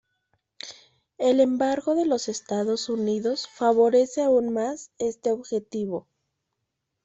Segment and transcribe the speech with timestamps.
[1.19, 6.07] El embargo de los Estados Unidos favorece aún más este objetivo.